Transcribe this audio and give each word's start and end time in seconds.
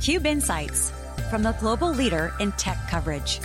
Cube 0.00 0.24
Insights 0.24 0.92
from 1.28 1.42
the 1.42 1.52
global 1.60 1.90
leader 1.90 2.32
in 2.40 2.52
tech 2.52 2.78
coverage. 2.88 3.38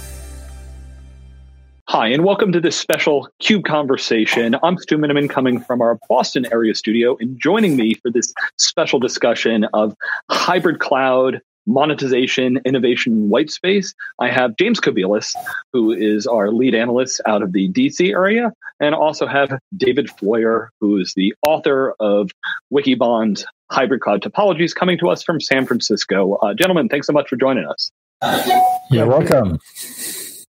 Hi, 1.89 2.07
and 2.07 2.23
welcome 2.23 2.53
to 2.53 2.61
this 2.61 2.77
special 2.77 3.27
CUBE 3.39 3.65
conversation. 3.65 4.55
I'm 4.63 4.77
Stu 4.77 4.97
Miniman 4.97 5.29
coming 5.29 5.59
from 5.59 5.81
our 5.81 5.99
Boston 6.07 6.45
area 6.53 6.73
studio, 6.73 7.17
and 7.19 7.37
joining 7.37 7.75
me 7.75 7.93
for 7.95 8.09
this 8.09 8.33
special 8.57 8.99
discussion 8.99 9.65
of 9.73 9.97
hybrid 10.31 10.79
cloud, 10.79 11.41
monetization, 11.65 12.59
innovation, 12.65 13.29
white 13.29 13.49
space, 13.49 13.93
I 14.19 14.29
have 14.29 14.55
James 14.57 14.79
Kobielus, 14.79 15.33
who 15.73 15.91
is 15.91 16.27
our 16.27 16.51
lead 16.51 16.75
analyst 16.75 17.21
out 17.25 17.41
of 17.41 17.51
the 17.51 17.69
DC 17.69 18.11
area, 18.11 18.51
and 18.79 18.93
also 18.95 19.25
have 19.25 19.57
David 19.75 20.09
Floyer, 20.09 20.69
who 20.79 20.97
is 20.97 21.13
the 21.15 21.33
author 21.41 21.93
of 21.99 22.31
Wikibon's 22.73 23.45
Hybrid 23.71 24.01
Cloud 24.01 24.21
Topologies, 24.21 24.75
coming 24.75 24.97
to 24.99 25.09
us 25.09 25.23
from 25.23 25.41
San 25.41 25.65
Francisco. 25.65 26.35
Uh, 26.35 26.53
gentlemen, 26.53 26.89
thanks 26.89 27.07
so 27.07 27.13
much 27.13 27.29
for 27.29 27.35
joining 27.35 27.65
us. 27.65 27.91
You're 28.91 29.07
welcome. 29.07 29.59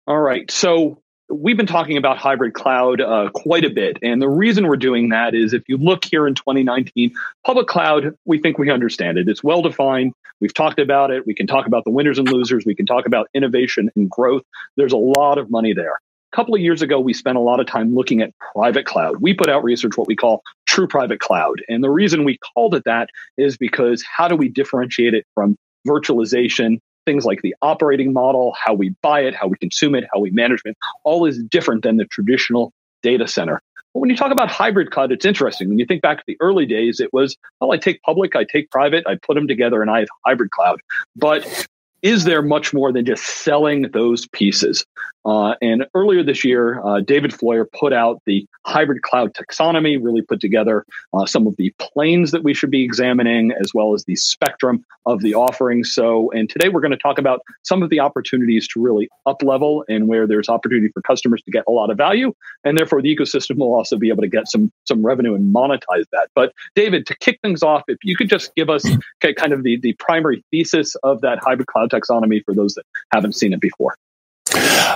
All 0.08 0.20
right. 0.20 0.50
So 0.52 1.00
we've 1.30 1.58
been 1.58 1.66
talking 1.66 1.98
about 1.98 2.18
hybrid 2.18 2.54
cloud 2.54 3.02
uh, 3.02 3.30
quite 3.34 3.66
a 3.66 3.70
bit. 3.70 3.98
And 4.02 4.22
the 4.22 4.30
reason 4.30 4.68
we're 4.68 4.78
doing 4.78 5.10
that 5.10 5.34
is 5.34 5.54
if 5.54 5.64
you 5.68 5.78
look 5.78 6.06
here 6.06 6.28
in 6.28 6.36
2019, 6.36 7.14
public 7.46 7.68
cloud, 7.68 8.16
we 8.26 8.40
think 8.40 8.58
we 8.58 8.70
understand 8.70 9.18
it. 9.18 9.28
It's 9.28 9.44
well 9.44 9.62
defined. 9.62 10.14
We've 10.40 10.54
talked 10.54 10.80
about 10.80 11.12
it. 11.12 11.26
We 11.26 11.34
can 11.34 11.48
talk 11.48 11.66
about 11.66 11.84
the 11.84 11.92
winners 11.92 12.20
and 12.20 12.30
losers. 12.30 12.66
We 12.66 12.76
can 12.76 12.86
talk 12.86 13.06
about 13.06 13.28
innovation 13.34 13.90
and 13.96 14.10
growth. 14.10 14.44
There's 14.78 14.94
a 14.94 14.98
lot 14.98 15.38
of 15.38 15.50
money 15.50 15.74
there. 15.74 15.94
A 16.34 16.36
couple 16.36 16.54
of 16.54 16.62
years 16.62 16.82
ago, 16.82 17.00
we 17.00 17.14
spent 17.14 17.38
a 17.38 17.42
lot 17.42 17.60
of 17.60 17.68
time 17.68 17.96
looking 17.96 18.22
at 18.22 18.32
private 18.54 18.86
cloud. 18.86 19.22
We 19.22 19.34
put 19.34 19.50
out 19.50 19.64
research, 19.64 19.98
what 19.98 20.08
we 20.08 20.16
call 20.16 20.44
true 20.68 20.88
private 20.88 21.20
cloud. 21.20 21.62
And 21.70 21.84
the 21.84 21.90
reason 21.90 22.26
we 22.26 22.38
called 22.54 22.76
it 22.76 22.84
that 22.86 23.10
is 23.38 23.58
because 23.58 24.04
how 24.04 24.28
do 24.28 24.36
we 24.36 24.50
differentiate 24.50 25.14
it 25.14 25.26
from 25.34 25.56
virtualization 25.88 26.80
things 27.06 27.26
like 27.26 27.42
the 27.42 27.56
operating 27.62 28.14
model, 28.14 28.56
how 28.64 28.74
we 28.74 28.90
buy 29.02 29.22
it, 29.22 29.36
how 29.36 29.48
we 29.48 29.58
consume 29.58 29.96
it, 29.96 30.06
how 30.14 30.20
we 30.20 30.32
manage 30.32 30.62
it, 30.66 30.78
all 31.04 31.26
is 31.26 31.42
different 31.44 31.84
than 31.84 31.98
the 31.98 32.06
traditional 32.06 32.74
data 33.04 33.28
center. 33.28 33.62
But 33.94 34.02
when 34.02 34.10
you 34.10 34.18
talk 34.18 34.32
about 34.32 34.50
hybrid 34.50 34.92
cloud, 34.92 35.12
it's 35.12 35.26
interesting. 35.26 35.70
When 35.70 35.80
you 35.80 35.86
think 35.86 36.02
back 36.02 36.18
to 36.18 36.24
the 36.28 36.36
early 36.42 36.66
days, 36.66 37.00
it 37.00 37.14
was, 37.14 37.38
well, 37.62 37.72
I 37.72 37.78
take 37.78 38.02
public, 38.02 38.36
I 38.36 38.44
take 38.44 38.70
private, 38.70 39.06
I 39.08 39.16
put 39.16 39.36
them 39.36 39.48
together, 39.48 39.82
and 39.82 39.90
I 39.90 40.00
have 40.00 40.10
hybrid 40.26 40.52
cloud. 40.52 40.82
But 41.16 41.68
is 42.06 42.24
there 42.24 42.44
much 42.44 42.72
more 42.72 42.94
than 42.94 43.04
just 43.04 43.26
selling 43.26 43.90
those 43.92 44.28
pieces? 44.28 44.86
Uh, 45.26 45.56
and 45.60 45.88
earlier 45.96 46.22
this 46.22 46.46
year, 46.46 46.80
uh, 46.86 47.00
David 47.00 47.34
Floyer 47.34 47.66
put 47.66 47.94
out 47.94 48.22
the 48.28 48.46
hybrid 48.64 49.02
cloud 49.02 49.34
taxonomy, 49.34 49.98
really 50.00 50.22
put 50.22 50.40
together 50.40 50.86
uh, 51.16 51.26
some 51.26 51.48
of 51.48 51.56
the 51.58 51.74
planes 51.80 52.30
that 52.30 52.44
we 52.44 52.54
should 52.54 52.70
be 52.70 52.84
examining, 52.84 53.52
as 53.60 53.74
well 53.74 53.96
as 53.96 54.06
the 54.06 54.16
spectrum 54.16 54.86
of 55.08 55.22
the 55.22 55.34
offerings. 55.34 55.92
So, 55.94 56.30
and 56.32 56.48
today 56.48 56.70
we're 56.70 56.82
going 56.82 56.92
to 56.92 56.98
talk 56.98 57.18
about 57.18 57.42
some 57.64 57.82
of 57.82 57.90
the 57.90 58.00
opportunities 58.00 58.68
to 58.70 58.82
really 58.82 59.10
up 59.26 59.42
level 59.42 59.84
and 59.90 60.08
where 60.08 60.28
there's 60.28 60.48
opportunity 60.48 60.90
for 60.90 61.02
customers 61.02 61.42
to 61.44 61.52
get 61.52 61.64
a 61.68 61.72
lot 61.72 61.90
of 61.90 61.98
value, 61.98 62.32
and 62.64 62.78
therefore 62.78 63.02
the 63.02 63.16
ecosystem 63.16 63.58
will 63.58 63.74
also 63.74 63.98
be 63.98 64.10
able 64.10 64.22
to 64.22 64.30
get 64.30 64.48
some 64.48 64.72
some 64.88 65.04
revenue 65.04 65.34
and 65.34 65.54
monetize 65.54 66.06
that. 66.12 66.30
But 66.36 66.54
David, 66.76 67.08
to 67.08 67.18
kick 67.18 67.40
things 67.42 67.64
off, 67.64 67.82
if 67.88 67.98
you 68.04 68.16
could 68.16 68.30
just 68.30 68.54
give 68.54 68.70
us 68.70 68.86
kind 69.22 69.54
of 69.54 69.64
the 69.64 69.80
the 69.80 69.94
primary 69.94 70.44
thesis 70.52 70.94
of 71.02 71.22
that 71.22 71.40
hybrid 71.42 71.68
cloud 71.68 71.90
taxonomy 71.96 72.44
for 72.44 72.54
those 72.54 72.74
that 72.76 72.86
haven't 73.12 73.34
seen 73.34 73.54
it 73.54 73.62
before. 73.62 73.96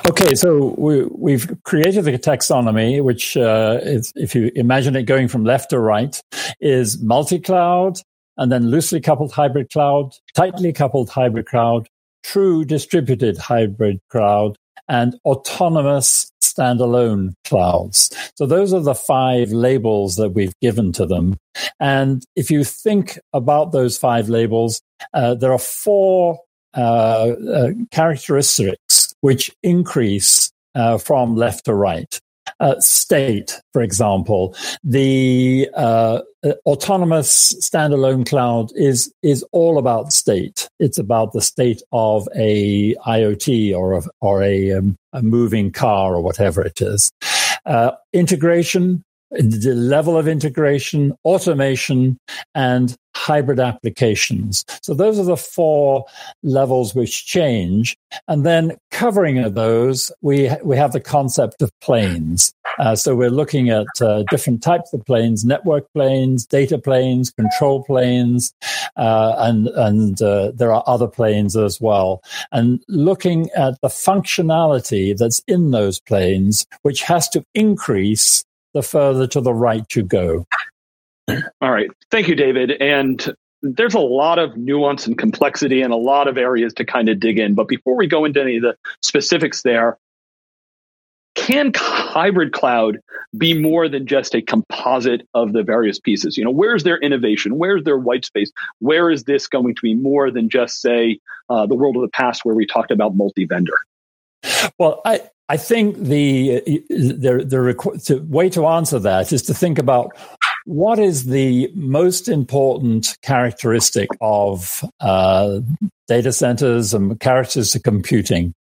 Okay, 0.10 0.36
so 0.36 0.76
we, 0.78 1.34
have 1.34 1.64
created 1.64 2.06
the 2.06 2.18
taxonomy, 2.18 3.04
which, 3.04 3.36
uh, 3.36 3.80
is, 3.82 4.14
if 4.16 4.34
you 4.34 4.52
imagine 4.56 4.96
it 4.96 5.04
going 5.04 5.28
from 5.28 5.44
left 5.44 5.72
to 5.72 5.80
right, 5.80 6.22
is 6.60 7.02
multi-cloud, 7.02 8.00
and 8.38 8.52
then 8.52 8.68
loosely 8.68 9.02
coupled 9.02 9.32
hybrid 9.32 9.70
cloud, 9.70 10.14
tightly 10.34 10.72
coupled 10.72 11.10
hybrid 11.10 11.46
cloud, 11.46 11.88
true 12.24 12.64
distributed 12.64 13.38
hybrid 13.38 14.00
cloud, 14.10 14.56
and 14.88 15.20
autonomous 15.26 16.32
standalone 16.42 17.34
clouds. 17.46 18.10
So 18.36 18.46
those 18.46 18.74
are 18.74 18.80
the 18.80 18.96
five 18.96 19.52
labels 19.52 20.16
that 20.16 20.30
we've 20.30 20.58
given 20.62 20.92
to 20.94 21.06
them. 21.06 21.38
And 21.80 22.24
if 22.36 22.50
you 22.50 22.64
think 22.64 23.20
about 23.34 23.72
those 23.72 23.98
five 23.98 24.30
labels, 24.30 24.82
uh, 25.14 25.36
there 25.36 25.52
are 25.52 25.60
four 25.60 26.40
uh, 26.76 27.36
uh, 27.52 27.70
characteristics 27.92 29.14
which 29.22 29.52
increase 29.64 30.52
uh, 30.76 30.98
from 30.98 31.36
left 31.36 31.66
to 31.66 31.74
right. 31.74 32.20
Uh, 32.60 32.80
state, 32.80 33.60
for 33.74 33.82
example, 33.82 34.56
the 34.84 35.70
uh, 35.76 36.20
autonomous 36.66 37.54
standalone 37.56 38.28
cloud 38.28 38.70
is 38.76 39.12
is 39.24 39.44
all 39.52 39.78
about 39.78 40.12
state. 40.12 40.68
It's 40.80 40.98
about 40.98 41.32
the 41.34 41.42
state 41.42 41.82
of 41.92 42.28
a 42.36 42.96
IoT 42.96 43.76
or 43.76 43.94
a, 43.94 44.02
or 44.22 44.44
a, 44.44 44.74
um, 44.74 44.96
a 45.14 45.22
moving 45.22 45.72
car 45.72 46.16
or 46.16 46.22
whatever 46.22 46.62
it 46.62 46.82
is. 46.82 47.12
Integration, 48.14 49.04
the 49.32 49.76
level 49.76 50.18
of 50.18 50.28
integration, 50.28 51.14
automation, 51.26 52.18
and 52.56 52.96
hybrid 53.20 53.60
applications. 53.60 54.66
So 54.82 54.94
those 54.94 55.20
are 55.20 55.26
the 55.26 55.36
four 55.36 56.06
levels 56.42 56.96
which 56.96 57.26
change. 57.26 57.98
And 58.28 58.46
then 58.46 58.78
covering 58.92 59.54
those, 59.54 60.12
we, 60.22 60.50
we 60.64 60.78
have 60.78 60.94
the 60.94 61.02
concept 61.02 61.62
of 61.62 61.70
planes. 61.82 62.54
Uh, 62.80 62.96
so 62.96 63.16
we're 63.16 63.30
looking 63.30 63.70
at 63.70 63.88
uh, 64.02 64.24
different 64.32 64.64
types 64.64 64.94
of 64.94 65.06
planes, 65.06 65.44
network 65.44 65.86
planes, 65.94 66.46
data 66.46 66.78
planes, 66.78 67.30
control 67.30 67.84
planes, 67.84 68.54
uh, 68.96 69.36
and, 69.38 69.68
and 69.68 70.22
uh, 70.22 70.52
there 70.56 70.72
are 70.72 70.84
other 70.88 71.08
planes 71.08 71.58
as 71.58 71.82
well. 71.82 72.22
And 72.54 72.82
looking 72.88 73.50
at 73.52 73.80
the 73.82 73.90
functionality 73.90 75.18
that's 75.18 75.42
in 75.46 75.72
those 75.72 76.00
planes, 76.00 76.66
which 76.84 77.02
has 77.04 77.28
to 77.30 77.44
increase 77.54 78.46
the 78.74 78.84
further 78.84 79.28
to 79.28 79.42
the 79.42 79.54
right 79.54 79.86
you 79.96 80.04
go. 80.04 80.46
All 81.62 81.72
right. 81.72 81.90
Thank 82.12 82.28
you, 82.28 82.36
David. 82.36 82.72
And 82.82 83.36
there's 83.62 83.94
a 83.94 84.00
lot 84.00 84.40
of 84.40 84.56
nuance 84.58 85.06
and 85.06 85.18
complexity 85.18 85.82
and 85.82 85.92
a 85.92 85.98
lot 85.98 86.28
of 86.28 86.38
areas 86.38 86.74
to 86.76 86.86
kind 86.86 87.10
of 87.10 87.20
dig 87.20 87.40
in. 87.40 87.56
But 87.56 87.68
before 87.68 87.96
we 87.96 88.08
go 88.08 88.26
into 88.26 88.42
any 88.42 88.58
of 88.58 88.64
the 88.64 88.76
specifics 89.02 89.64
there, 89.64 89.98
can 91.36 91.72
hybrid 91.76 92.54
cloud 92.54 93.00
be 93.38 93.60
more 93.60 93.88
than 93.88 94.06
just 94.06 94.36
a 94.36 94.42
composite 94.42 95.28
of 95.34 95.54
the 95.54 95.64
various 95.64 96.00
pieces? 96.00 96.38
You 96.38 96.44
know, 96.44 96.52
where's 96.52 96.84
their 96.84 96.98
innovation? 96.98 97.58
Where's 97.58 97.84
their 97.84 97.98
white 97.98 98.26
space? 98.26 98.52
Where 98.80 99.10
is 99.10 99.24
this 99.24 99.48
going 99.48 99.76
to 99.76 99.82
be 99.82 99.96
more 99.96 100.32
than 100.32 100.50
just, 100.50 100.82
say, 100.82 101.20
uh, 101.50 101.66
the 101.66 101.76
world 101.76 101.96
of 101.96 102.02
the 102.02 102.10
past 102.10 102.46
where 102.46 102.56
we 102.56 102.66
talked 102.66 102.92
about 102.92 103.16
multi 103.16 103.46
vendor? 103.46 103.78
Well, 104.78 105.02
I, 105.06 105.22
I 105.50 105.58
think 105.58 105.98
the 105.98 106.62
the 106.90 107.44
the, 107.44 107.74
the 108.06 108.26
way 108.30 108.50
to 108.50 108.68
answer 108.68 109.00
that 109.00 109.34
is 109.34 109.42
to 109.44 109.54
think 109.54 109.80
about 109.80 110.16
what 110.70 111.00
is 111.00 111.26
the 111.26 111.68
most 111.74 112.28
important 112.28 113.18
characteristic 113.24 114.08
of 114.22 114.86
uh, 115.00 115.62
data 116.08 116.32
centers 116.32 116.94
and 116.94 117.20
characters 117.20 117.74
of 117.74 117.82
computing, 117.82 118.54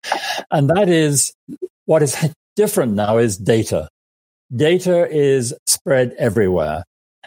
and 0.50 0.70
that 0.70 0.88
is 0.88 1.34
what 1.84 2.02
is 2.02 2.16
different 2.56 2.94
now 2.94 3.18
is 3.18 3.36
data. 3.36 3.90
Data 4.56 5.06
is 5.10 5.52
spread 5.66 6.14
everywhere. 6.18 6.82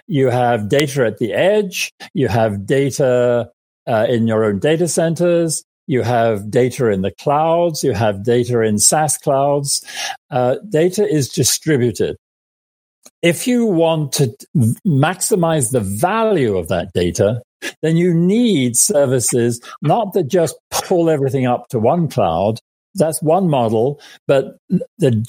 You 0.07 0.31
have 0.31 0.67
data 0.67 1.05
at 1.05 1.19
the 1.19 1.31
edge. 1.31 1.91
You 2.15 2.27
have 2.27 2.65
data 2.65 3.51
uh, 3.85 4.07
in 4.09 4.25
your 4.25 4.43
own 4.43 4.57
data 4.57 4.87
centers. 4.87 5.63
You 5.85 6.01
have 6.01 6.49
data 6.49 6.87
in 6.87 7.03
the 7.03 7.11
clouds. 7.19 7.83
You 7.83 7.93
have 7.93 8.23
data 8.23 8.61
in 8.61 8.79
SaaS 8.79 9.15
clouds. 9.19 9.85
Uh, 10.31 10.55
data 10.69 11.07
is 11.07 11.29
distributed. 11.29 12.17
If 13.21 13.47
you 13.47 13.65
want 13.65 14.13
to 14.13 14.35
maximize 14.85 15.71
the 15.71 15.81
value 15.81 16.57
of 16.57 16.67
that 16.69 16.91
data, 16.93 17.41
then 17.81 17.97
you 17.97 18.13
need 18.13 18.75
services 18.75 19.61
not 19.81 20.13
that 20.13 20.27
just 20.27 20.55
pull 20.71 21.09
everything 21.09 21.45
up 21.45 21.67
to 21.69 21.79
one 21.79 22.07
cloud. 22.07 22.59
That's 22.95 23.21
one 23.21 23.49
model, 23.49 24.01
but 24.27 24.57
the 24.97 25.25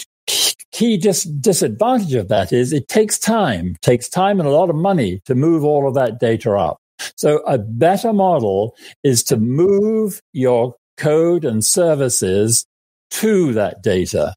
key 0.72 0.96
dis- 0.96 1.24
disadvantage 1.24 2.14
of 2.14 2.28
that 2.28 2.52
is 2.52 2.72
it 2.72 2.88
takes 2.88 3.18
time, 3.18 3.76
takes 3.82 4.08
time 4.08 4.40
and 4.40 4.48
a 4.48 4.52
lot 4.52 4.70
of 4.70 4.76
money 4.76 5.20
to 5.26 5.34
move 5.34 5.62
all 5.64 5.86
of 5.86 5.94
that 5.94 6.18
data 6.18 6.52
up. 6.52 6.78
So 7.16 7.38
a 7.46 7.58
better 7.58 8.12
model 8.12 8.74
is 9.04 9.22
to 9.24 9.36
move 9.36 10.20
your 10.32 10.74
code 10.96 11.44
and 11.44 11.64
services 11.64 12.64
to 13.12 13.52
that 13.52 13.82
data. 13.82 14.34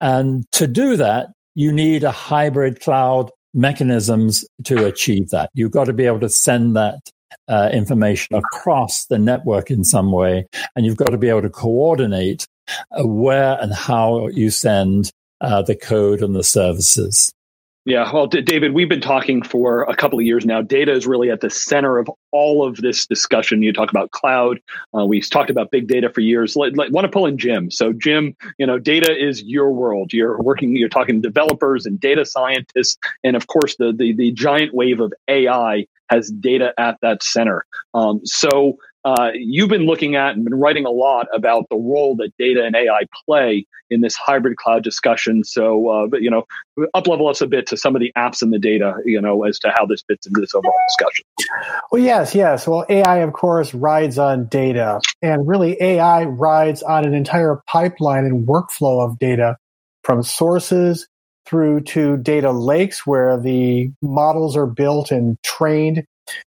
And 0.00 0.44
to 0.52 0.66
do 0.66 0.96
that, 0.96 1.28
you 1.54 1.72
need 1.72 2.04
a 2.04 2.10
hybrid 2.10 2.80
cloud 2.80 3.30
mechanisms 3.54 4.44
to 4.64 4.86
achieve 4.86 5.30
that. 5.30 5.50
You've 5.54 5.70
got 5.70 5.84
to 5.84 5.92
be 5.92 6.06
able 6.06 6.20
to 6.20 6.28
send 6.28 6.76
that 6.76 7.10
uh, 7.48 7.70
information 7.72 8.36
across 8.36 9.06
the 9.06 9.18
network 9.18 9.70
in 9.70 9.84
some 9.84 10.12
way, 10.12 10.46
and 10.74 10.86
you've 10.86 10.96
got 10.96 11.10
to 11.10 11.18
be 11.18 11.28
able 11.28 11.42
to 11.42 11.50
coordinate 11.50 12.46
uh, 12.92 13.06
where 13.06 13.58
and 13.60 13.72
how 13.72 14.28
you 14.28 14.50
send 14.50 15.10
uh, 15.40 15.62
the 15.62 15.74
code 15.74 16.22
and 16.22 16.34
the 16.34 16.44
services. 16.44 17.32
Yeah, 17.84 18.08
well, 18.12 18.28
D- 18.28 18.42
David, 18.42 18.74
we've 18.74 18.88
been 18.88 19.00
talking 19.00 19.42
for 19.42 19.82
a 19.82 19.96
couple 19.96 20.16
of 20.16 20.24
years 20.24 20.46
now. 20.46 20.62
Data 20.62 20.92
is 20.92 21.04
really 21.04 21.30
at 21.30 21.40
the 21.40 21.50
center 21.50 21.98
of 21.98 22.08
all 22.30 22.64
of 22.64 22.76
this 22.76 23.06
discussion. 23.06 23.60
You 23.60 23.72
talk 23.72 23.90
about 23.90 24.12
cloud. 24.12 24.60
Uh, 24.96 25.04
we've 25.04 25.28
talked 25.28 25.50
about 25.50 25.72
big 25.72 25.88
data 25.88 26.08
for 26.08 26.20
years. 26.20 26.54
Let, 26.54 26.76
let, 26.76 26.92
want 26.92 27.06
to 27.06 27.08
pull 27.08 27.26
in 27.26 27.38
Jim. 27.38 27.72
So, 27.72 27.92
Jim, 27.92 28.36
you 28.56 28.66
know, 28.66 28.78
data 28.78 29.12
is 29.12 29.42
your 29.42 29.72
world. 29.72 30.12
You're 30.12 30.40
working. 30.40 30.76
You're 30.76 30.88
talking 30.88 31.20
developers 31.20 31.84
and 31.84 31.98
data 31.98 32.24
scientists, 32.24 32.98
and 33.24 33.34
of 33.34 33.48
course, 33.48 33.74
the 33.76 33.92
the, 33.92 34.12
the 34.12 34.30
giant 34.30 34.72
wave 34.72 35.00
of 35.00 35.12
AI 35.26 35.86
has 36.08 36.30
data 36.30 36.74
at 36.78 36.98
that 37.02 37.22
center. 37.22 37.64
Um, 37.94 38.20
so 38.24 38.78
uh, 39.04 39.30
you've 39.34 39.68
been 39.68 39.86
looking 39.86 40.14
at 40.14 40.34
and 40.34 40.44
been 40.44 40.54
writing 40.54 40.86
a 40.86 40.90
lot 40.90 41.26
about 41.34 41.66
the 41.70 41.76
role 41.76 42.14
that 42.16 42.32
data 42.38 42.64
and 42.64 42.76
AI 42.76 43.02
play 43.26 43.66
in 43.90 44.00
this 44.00 44.14
hybrid 44.14 44.56
cloud 44.56 44.84
discussion. 44.84 45.42
So, 45.44 45.88
uh, 45.88 46.06
but 46.06 46.22
you 46.22 46.30
know, 46.30 46.44
up 46.94 47.06
level 47.08 47.28
us 47.28 47.40
a 47.40 47.46
bit 47.46 47.66
to 47.68 47.76
some 47.76 47.96
of 47.96 48.00
the 48.00 48.12
apps 48.16 48.42
and 48.42 48.52
the 48.52 48.58
data, 48.58 48.94
you 49.04 49.20
know, 49.20 49.44
as 49.44 49.58
to 49.60 49.72
how 49.76 49.86
this 49.86 50.02
fits 50.06 50.26
into 50.26 50.40
this 50.40 50.54
overall 50.54 50.72
discussion. 50.88 51.24
Well, 51.90 52.00
yes, 52.00 52.34
yes. 52.34 52.66
Well, 52.66 52.86
AI, 52.88 53.18
of 53.18 53.32
course, 53.32 53.74
rides 53.74 54.18
on 54.18 54.46
data, 54.46 55.00
and 55.20 55.46
really, 55.46 55.76
AI 55.80 56.24
rides 56.24 56.82
on 56.82 57.04
an 57.04 57.14
entire 57.14 57.60
pipeline 57.66 58.24
and 58.24 58.46
workflow 58.46 59.04
of 59.04 59.18
data 59.18 59.56
from 60.04 60.22
sources 60.22 61.08
through 61.44 61.80
to 61.80 62.16
data 62.18 62.52
lakes 62.52 63.06
where 63.06 63.38
the 63.38 63.90
models 64.00 64.56
are 64.56 64.66
built 64.66 65.10
and 65.10 65.36
trained 65.42 66.04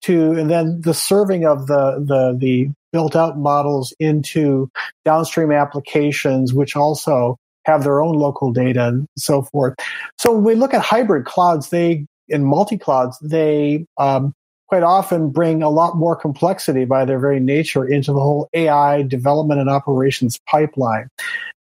to 0.03 0.33
and 0.33 0.49
then 0.49 0.81
the 0.81 0.93
serving 0.93 1.45
of 1.45 1.67
the 1.67 2.03
the 2.05 2.37
the 2.37 2.69
built 2.91 3.15
out 3.15 3.37
models 3.37 3.93
into 3.99 4.69
downstream 5.03 5.51
applications 5.51 6.53
which 6.53 6.75
also 6.75 7.37
have 7.65 7.83
their 7.83 8.01
own 8.01 8.15
local 8.15 8.51
data 8.51 8.87
and 8.87 9.07
so 9.17 9.41
forth. 9.41 9.73
So 10.17 10.33
when 10.33 10.43
we 10.43 10.55
look 10.55 10.73
at 10.73 10.81
hybrid 10.81 11.25
clouds 11.25 11.69
they 11.69 12.05
in 12.27 12.43
multi 12.43 12.77
clouds 12.77 13.17
they 13.21 13.85
um, 13.97 14.33
quite 14.67 14.83
often 14.83 15.29
bring 15.29 15.61
a 15.61 15.69
lot 15.69 15.97
more 15.97 16.15
complexity 16.15 16.85
by 16.85 17.05
their 17.05 17.19
very 17.19 17.39
nature 17.39 17.85
into 17.85 18.11
the 18.11 18.19
whole 18.19 18.49
ai 18.53 19.03
development 19.03 19.59
and 19.59 19.69
operations 19.69 20.39
pipeline. 20.49 21.09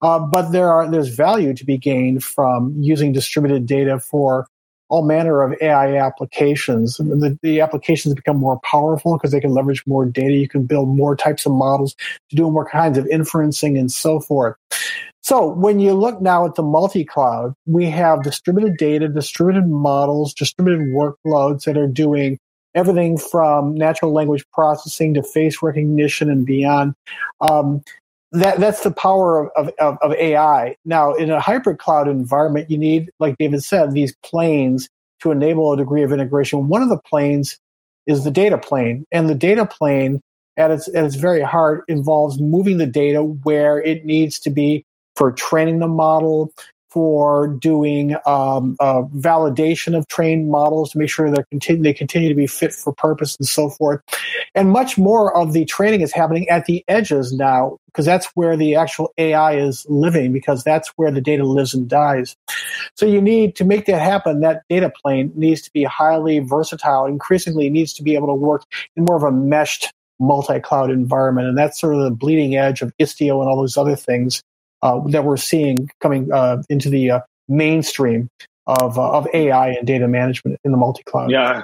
Uh, 0.03 0.19
but 0.19 0.51
there 0.51 0.71
are 0.71 0.91
there's 0.91 1.09
value 1.09 1.55
to 1.55 1.65
be 1.65 1.79
gained 1.79 2.23
from 2.23 2.75
using 2.77 3.13
distributed 3.13 3.67
data 3.67 3.99
for 3.99 4.47
all 4.89 5.05
manner 5.05 5.43
of 5.43 5.57
AI 5.61 5.97
applications. 5.97 6.97
The, 6.97 7.39
the 7.43 7.61
applications 7.61 8.15
become 8.15 8.37
more 8.37 8.61
powerful 8.61 9.17
because 9.17 9.33
they 9.33 9.41
can 9.41 9.53
leverage 9.53 9.83
more 9.87 10.07
data. 10.07 10.33
You 10.33 10.49
can 10.49 10.65
build 10.65 10.89
more 10.89 11.17
types 11.17 11.47
of 11.47 11.53
models 11.53 11.95
to 12.31 12.37
do 12.37 12.51
more 12.51 12.69
kinds 12.69 12.97
of 12.97 13.05
inferencing 13.07 13.79
and 13.79 13.91
so 13.91 14.21
forth. 14.21 14.57
So 15.23 15.49
when 15.49 15.81
you 15.81 15.93
look 15.93 16.21
now 16.21 16.47
at 16.47 16.55
the 16.55 16.63
multi-cloud, 16.63 17.55
we 17.67 17.87
have 17.87 18.23
distributed 18.23 18.77
data, 18.77 19.09
distributed 19.09 19.67
models, 19.67 20.33
distributed 20.33 20.87
workloads 20.89 21.65
that 21.65 21.77
are 21.77 21.89
doing 21.89 22.39
everything 22.77 23.19
from 23.19 23.75
natural 23.75 24.13
language 24.13 24.45
processing 24.53 25.15
to 25.15 25.23
face 25.25 25.63
recognition 25.63 26.31
and 26.31 26.47
beyond. 26.47 26.95
Um, 27.41 27.83
that 28.41 28.61
that's 28.61 28.83
the 28.83 28.93
power 28.93 29.51
of, 29.57 29.71
of, 29.81 29.99
of 30.03 30.13
AI. 30.15 30.77
Now, 30.85 31.15
in 31.15 31.31
a 31.31 31.41
hybrid 31.41 31.79
cloud 31.79 32.09
environment, 32.09 32.71
you 32.71 32.79
need, 32.79 33.11
like 33.21 33.37
David 33.39 33.65
said, 33.65 33.93
these 33.93 34.15
planes 34.25 34.89
to 35.23 35.31
enable 35.31 35.73
a 35.73 35.77
degree 35.77 36.03
of 36.03 36.13
integration. 36.13 36.69
One 36.69 36.83
of 36.83 36.89
the 36.89 36.99
planes 36.99 37.59
is 38.07 38.25
the 38.25 38.31
data 38.31 38.59
plane, 38.59 39.05
and 39.13 39.29
the 39.29 39.35
data 39.35 39.67
plane 39.67 40.21
at 40.57 40.71
its 40.71 40.89
at 40.89 41.05
its 41.05 41.17
very 41.17 41.43
heart 41.43 41.85
involves 41.89 42.41
moving 42.41 42.79
the 42.79 42.87
data 42.87 43.23
where 43.23 43.83
it 43.83 44.05
needs 44.05 44.39
to 44.41 44.51
be 44.51 44.85
for 45.17 45.33
training 45.33 45.81
the 45.81 45.89
model, 45.89 46.53
for 46.97 47.47
doing 47.47 48.17
um, 48.25 48.75
uh, 48.81 49.03
validation 49.03 49.95
of 49.95 50.09
trained 50.09 50.51
models 50.51 50.93
to 50.93 50.99
make 50.99 51.11
sure 51.11 51.31
they're 51.31 51.45
continue 51.45 51.83
they 51.83 51.93
continue 51.93 52.31
to 52.31 52.35
be 52.35 52.47
fit 52.47 52.73
for 52.73 52.91
purpose 52.91 53.37
and 53.39 53.47
so 53.47 53.69
forth. 53.69 54.01
And 54.55 54.71
much 54.71 54.97
more 54.97 55.37
of 55.37 55.53
the 55.53 55.67
training 55.67 56.01
is 56.01 56.11
happening 56.11 56.49
at 56.49 56.65
the 56.65 56.83
edges 56.89 57.35
now 57.35 57.77
because 57.85 58.07
that's 58.07 58.29
where 58.29 58.57
the 58.57 58.77
actual 58.77 59.13
AI 59.19 59.57
is 59.59 59.85
living 59.91 60.33
because 60.33 60.65
that's 60.65 60.89
where 60.97 61.11
the 61.11 61.21
data 61.21 61.45
lives 61.45 61.75
and 61.75 61.87
dies. 61.87 62.35
So 62.95 63.05
you 63.05 63.21
need 63.21 63.57
to 63.57 63.67
make 63.67 63.85
that 63.85 64.01
happen. 64.01 64.41
That 64.41 64.63
data 64.71 64.91
plane 64.91 65.33
needs 65.35 65.61
to 65.63 65.73
be 65.75 65.85
highly 65.85 66.39
versatile. 66.39 67.05
Increasingly, 67.05 67.69
needs 67.69 67.93
to 67.93 68.03
be 68.03 68.15
able 68.15 68.29
to 68.29 68.35
work 68.35 68.63
in 68.97 69.05
more 69.05 69.19
of 69.19 69.23
a 69.23 69.33
meshed 69.33 69.93
multi-cloud 70.19 70.91
environment, 70.91 71.47
and 71.47 71.59
that's 71.59 71.79
sort 71.79 71.95
of 71.95 72.05
the 72.05 72.11
bleeding 72.11 72.57
edge 72.57 72.81
of 72.81 72.91
Istio 72.97 73.41
and 73.43 73.51
all 73.51 73.59
those 73.59 73.77
other 73.77 73.97
things 73.97 74.43
that 75.09 75.25
we're 75.25 75.37
seeing 75.37 75.89
coming 76.01 76.33
uh, 76.33 76.63
into 76.69 76.91
the 76.91 77.11
uh, 77.11 77.21
mainstream 77.49 78.29
of 78.67 78.99
uh, 78.99 79.19
of 79.19 79.29
AI 79.33 79.71
and 79.71 79.87
data 79.87 80.09
management 80.09 80.59
in 80.65 80.73
the 80.73 80.77
multi 80.77 81.03
cloud. 81.05 81.31
Yeah, 81.31 81.63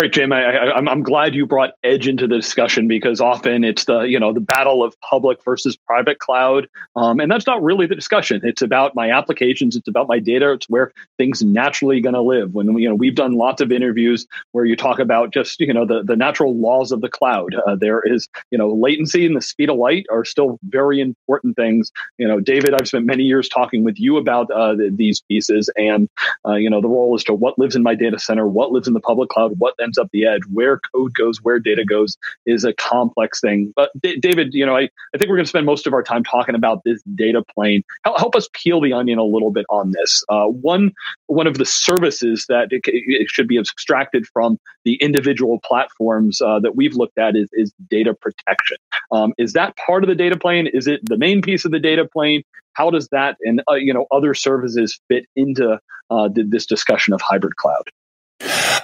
Great, 0.00 0.14
Jim. 0.14 0.32
I, 0.32 0.78
am 0.78 1.02
glad 1.02 1.34
you 1.34 1.44
brought 1.44 1.72
edge 1.84 2.08
into 2.08 2.26
the 2.26 2.36
discussion 2.36 2.88
because 2.88 3.20
often 3.20 3.64
it's 3.64 3.84
the 3.84 4.00
you 4.00 4.18
know 4.18 4.32
the 4.32 4.40
battle 4.40 4.82
of 4.82 4.98
public 5.02 5.44
versus 5.44 5.76
private 5.76 6.18
cloud, 6.18 6.68
um, 6.96 7.20
and 7.20 7.30
that's 7.30 7.46
not 7.46 7.62
really 7.62 7.86
the 7.86 7.96
discussion. 7.96 8.40
It's 8.42 8.62
about 8.62 8.94
my 8.94 9.10
applications. 9.10 9.76
It's 9.76 9.88
about 9.88 10.08
my 10.08 10.18
data. 10.18 10.52
It's 10.52 10.70
where 10.70 10.92
things 11.18 11.42
naturally 11.42 12.00
going 12.00 12.14
to 12.14 12.22
live. 12.22 12.54
When 12.54 12.78
you 12.78 12.88
know 12.88 12.94
we've 12.94 13.14
done 13.14 13.32
lots 13.32 13.60
of 13.60 13.70
interviews 13.70 14.26
where 14.52 14.64
you 14.64 14.74
talk 14.74 15.00
about 15.00 15.34
just 15.34 15.60
you 15.60 15.74
know 15.74 15.84
the 15.84 16.02
the 16.02 16.16
natural 16.16 16.56
laws 16.56 16.92
of 16.92 17.02
the 17.02 17.10
cloud. 17.10 17.54
Uh, 17.54 17.76
there 17.76 18.00
is 18.00 18.26
you 18.50 18.56
know 18.56 18.72
latency 18.72 19.26
and 19.26 19.36
the 19.36 19.42
speed 19.42 19.68
of 19.68 19.76
light 19.76 20.06
are 20.10 20.24
still 20.24 20.58
very 20.62 21.02
important 21.02 21.56
things. 21.56 21.92
You 22.16 22.26
know, 22.26 22.40
David, 22.40 22.72
I've 22.72 22.88
spent 22.88 23.04
many 23.04 23.24
years 23.24 23.50
talking 23.50 23.84
with 23.84 24.00
you 24.00 24.16
about 24.16 24.50
uh, 24.50 24.76
the, 24.76 24.90
these 24.96 25.20
pieces, 25.20 25.68
and 25.76 26.08
uh, 26.48 26.54
you 26.54 26.70
know 26.70 26.80
the 26.80 26.88
role 26.88 27.14
as 27.14 27.24
to 27.24 27.34
what 27.34 27.58
lives 27.58 27.76
in 27.76 27.82
my 27.82 27.94
data 27.94 28.18
center, 28.18 28.46
what 28.46 28.72
lives 28.72 28.88
in 28.88 28.94
the 28.94 29.00
public 29.00 29.28
cloud, 29.28 29.52
what 29.58 29.74
ends 29.90 29.98
up 29.98 30.08
the 30.12 30.24
edge, 30.24 30.42
where 30.52 30.78
code 30.94 31.12
goes, 31.14 31.42
where 31.42 31.58
data 31.58 31.84
goes 31.84 32.16
is 32.46 32.64
a 32.64 32.72
complex 32.74 33.40
thing. 33.40 33.72
But 33.74 33.90
D- 34.00 34.18
David, 34.18 34.54
you 34.54 34.64
know, 34.64 34.76
I, 34.76 34.82
I 35.14 35.18
think 35.18 35.28
we're 35.28 35.36
going 35.36 35.44
to 35.44 35.48
spend 35.48 35.66
most 35.66 35.86
of 35.86 35.92
our 35.92 36.02
time 36.02 36.22
talking 36.22 36.54
about 36.54 36.82
this 36.84 37.02
data 37.14 37.42
plane. 37.54 37.82
Help, 38.04 38.18
help 38.18 38.36
us 38.36 38.48
peel 38.52 38.80
the 38.80 38.92
onion 38.92 39.18
a 39.18 39.24
little 39.24 39.50
bit 39.50 39.66
on 39.68 39.90
this. 39.90 40.24
Uh, 40.28 40.46
one 40.46 40.92
one 41.26 41.48
of 41.48 41.58
the 41.58 41.64
services 41.64 42.46
that 42.48 42.68
it, 42.70 42.82
it, 42.84 43.28
should 43.28 43.48
be 43.48 43.58
abstracted 43.58 44.26
from 44.26 44.58
the 44.84 44.94
individual 44.94 45.58
platforms 45.64 46.40
uh, 46.40 46.60
that 46.60 46.76
we've 46.76 46.94
looked 46.94 47.18
at 47.18 47.36
is, 47.36 47.48
is 47.52 47.72
data 47.88 48.14
protection. 48.14 48.76
Um, 49.10 49.32
is 49.38 49.52
that 49.54 49.76
part 49.76 50.04
of 50.04 50.08
the 50.08 50.14
data 50.14 50.36
plane? 50.36 50.68
Is 50.72 50.86
it 50.86 51.00
the 51.04 51.18
main 51.18 51.42
piece 51.42 51.64
of 51.64 51.72
the 51.72 51.80
data 51.80 52.06
plane? 52.06 52.42
How 52.74 52.90
does 52.90 53.08
that 53.08 53.36
and 53.42 53.62
uh, 53.68 53.74
you 53.74 53.92
know 53.92 54.06
other 54.12 54.34
services 54.34 55.00
fit 55.08 55.26
into 55.34 55.78
uh, 56.10 56.28
this 56.32 56.66
discussion 56.66 57.12
of 57.12 57.20
hybrid 57.20 57.56
cloud? 57.56 57.90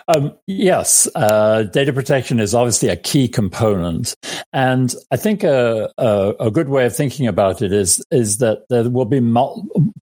Um, 0.08 0.35
yes, 0.47 1.08
uh, 1.17 1.64
data 1.64 1.93
protection 1.93 2.38
is 2.38 2.55
obviously 2.55 2.88
a 2.88 2.97
key 2.97 3.26
component, 3.26 4.14
and 4.53 4.94
I 5.11 5.17
think 5.17 5.43
a, 5.43 5.91
a, 5.99 6.35
a, 6.38 6.50
good 6.50 6.69
way 6.69 6.87
of 6.87 6.94
thinking 6.94 7.27
about 7.27 7.60
it 7.60 7.72
is 7.72 8.05
is 8.13 8.39
that 8.39 8.69
there 8.69 8.89
will 8.89 9.05
be 9.05 9.19
mul- 9.19 9.67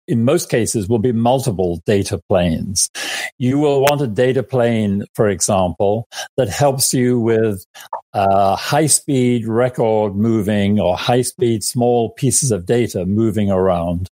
in 0.08 0.24
most 0.24 0.48
cases 0.48 0.88
will 0.88 0.98
be 0.98 1.12
multiple 1.12 1.82
data 1.86 2.20
planes. 2.28 2.90
You 3.38 3.58
will 3.58 3.80
want 3.80 4.00
a 4.00 4.06
data 4.06 4.42
plane, 4.42 5.04
for 5.14 5.28
example, 5.28 6.08
that 6.36 6.48
helps 6.48 6.92
you 6.94 7.18
with 7.20 7.64
uh, 8.12 8.56
high 8.56 8.86
speed 8.86 9.46
record 9.46 10.16
moving 10.16 10.80
or 10.80 10.96
high 10.96 11.22
speed 11.22 11.62
small 11.64 12.10
pieces 12.10 12.50
of 12.50 12.66
data 12.66 13.04
moving 13.04 13.50
around, 13.50 14.08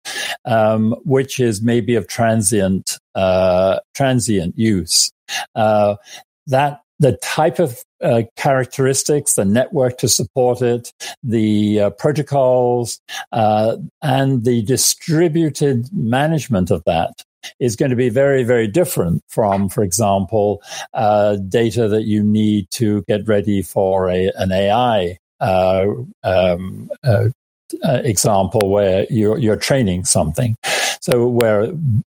um, 0.45 0.95
which 1.03 1.39
is 1.39 1.61
maybe 1.61 1.95
of 1.95 2.07
transient 2.07 2.99
uh, 3.15 3.79
transient 3.93 4.57
use. 4.57 5.11
Uh, 5.55 5.95
that 6.47 6.82
the 7.03 7.17
type 7.21 7.59
of 7.59 7.83
uh, 8.01 8.23
characteristics, 8.37 9.33
the 9.33 9.45
network 9.45 9.97
to 9.97 10.07
support 10.07 10.61
it, 10.61 10.91
the 11.21 11.81
uh, 11.81 11.89
protocols, 11.91 12.99
uh, 13.31 13.75
and 14.01 14.45
the 14.45 14.63
distributed 14.63 15.87
management 15.93 16.71
of 16.71 16.81
that 16.85 17.11
is 17.59 17.75
going 17.75 17.89
to 17.89 17.95
be 17.97 18.09
very, 18.09 18.43
very 18.43 18.67
different 18.67 19.21
from, 19.27 19.67
for 19.67 19.83
example, 19.83 20.61
uh, 20.93 21.35
data 21.35 21.89
that 21.89 22.03
you 22.03 22.23
need 22.23 22.69
to 22.71 23.03
get 23.07 23.27
ready 23.27 23.61
for 23.61 24.09
a, 24.09 24.31
an 24.35 24.53
AI 24.53 25.17
uh, 25.41 25.87
um, 26.23 26.89
uh, 27.03 27.29
example 27.83 28.69
where 28.69 29.05
you're, 29.09 29.37
you're 29.37 29.57
training 29.57 30.05
something. 30.05 30.55
So 31.03 31.27
where 31.27 31.67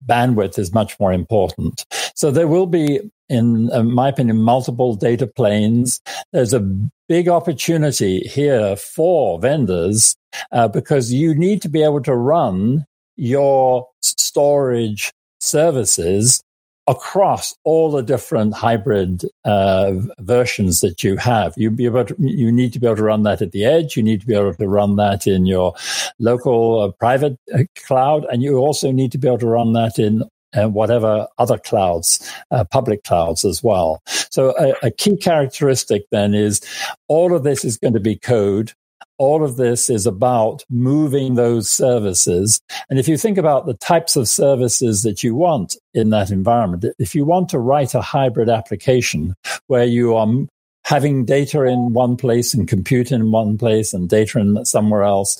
bandwidth 0.08 0.58
is 0.58 0.74
much 0.74 1.00
more 1.00 1.14
important. 1.14 1.86
So 2.16 2.32
there 2.32 2.48
will 2.48 2.66
be, 2.66 3.00
in 3.30 3.70
my 3.94 4.10
opinion, 4.10 4.42
multiple 4.42 4.96
data 4.96 5.28
planes. 5.28 6.02
There's 6.34 6.56
a 6.56 6.68
big 7.08 7.30
opportunity 7.30 8.22
here 8.22 8.76
for 8.76 9.40
vendors 9.40 10.16
uh, 10.52 10.70
because 10.70 11.14
you 11.14 11.36
need 11.36 11.62
to 11.62 11.70
be 11.70 11.84
able 11.84 12.02
to 12.02 12.16
run 12.16 12.84
your 13.16 13.88
storage 14.02 15.12
services 15.40 16.42
across 16.90 17.56
all 17.64 17.92
the 17.92 18.02
different 18.02 18.56
hybrid 18.56 19.22
uh, 19.46 19.94
versions 20.18 20.82
that 20.82 21.04
you 21.04 21.18
have. 21.18 21.54
You 21.56 21.70
be 21.70 21.86
able 21.86 22.06
to, 22.06 22.16
you 22.18 22.52
need 22.52 22.74
to 22.74 22.80
be 22.80 22.88
able 22.88 22.98
to 22.98 23.04
run 23.04 23.24
that 23.24 23.44
at 23.44 23.52
the 23.52 23.64
edge. 23.64 23.96
You 23.96 24.02
need 24.02 24.22
to 24.22 24.28
be 24.28 24.34
able 24.34 24.56
to 24.56 24.68
run 24.68 24.96
that 24.96 25.28
in 25.28 25.46
your 25.46 25.76
local 26.18 26.82
uh, 26.82 26.92
private 26.92 27.38
uh, 27.54 27.60
cloud, 27.86 28.26
and 28.26 28.42
you 28.42 28.58
also 28.58 28.92
need 28.92 29.12
to 29.12 29.20
be 29.20 29.28
able 29.28 29.38
to 29.38 29.48
run 29.48 29.74
that 29.74 30.00
in 30.00 30.24
and 30.52 30.74
whatever 30.74 31.28
other 31.38 31.60
clouds, 31.60 32.28
uh, 32.50 32.64
public 32.64 33.04
clouds 33.04 33.46
as 33.46 33.62
well. 33.62 34.02
So 34.32 34.56
a, 34.58 34.88
a 34.88 34.92
key 34.92 35.16
characteristic 35.16 36.06
then 36.12 36.34
is 36.34 36.60
all 37.08 37.36
of 37.36 37.44
this 37.44 37.64
is 37.64 37.78
going 37.78 37.94
to 37.94 38.00
be 38.00 38.16
code 38.16 38.74
all 39.20 39.44
of 39.44 39.58
this 39.58 39.90
is 39.90 40.08
about 40.08 40.64
moving 40.70 41.36
those 41.36 41.70
services. 41.70 42.60
And 42.90 42.98
if 42.98 43.08
you 43.08 43.18
think 43.18 43.38
about 43.38 43.66
the 43.66 43.76
types 43.76 44.16
of 44.16 44.28
services 44.28 45.04
that 45.04 45.24
you 45.24 45.36
want 45.36 45.76
in 45.94 46.10
that 46.10 46.32
environment, 46.32 46.86
if 46.98 47.14
you 47.14 47.26
want 47.26 47.50
to 47.50 47.60
write 47.60 47.94
a 47.94 48.02
hybrid 48.02 48.50
application 48.50 49.36
where 49.68 49.84
you 49.84 50.16
are 50.16 50.28
having 50.86 51.26
data 51.26 51.64
in 51.66 51.94
one 51.94 52.16
place 52.16 52.54
and 52.54 52.68
compute 52.68 53.12
in 53.12 53.32
one 53.32 53.58
place 53.58 53.94
and 53.94 54.10
data 54.10 54.40
in 54.40 54.66
somewhere 54.66 55.04
else, 55.04 55.38